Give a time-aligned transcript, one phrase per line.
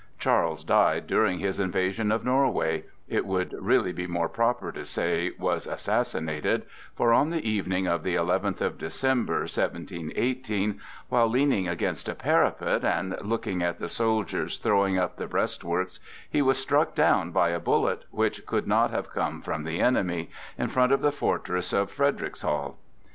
[0.17, 5.31] Charles died during his invasion of Norway; it would really be more proper to say
[5.37, 6.63] "was assassinated";
[6.95, 12.83] for, on the evening of the eleventh of December, 1718, while leaning against a parapet
[12.83, 17.59] and looking at the soldiers throwing up the breastworks, he was struck down by a
[17.59, 21.91] bullet, which could not have come from the enemy, in front of the fortress of
[21.91, 22.73] Frederickshall.